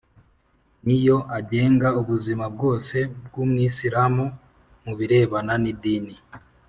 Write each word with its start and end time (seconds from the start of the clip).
ni 0.85 0.97
yo 1.05 1.17
agenga 1.37 1.87
ubuzima 2.01 2.45
bwose 2.55 2.97
bw’umwisilamu 3.25 4.25
mu 4.83 4.93
birebana 4.97 5.53
n’idini 5.63 6.15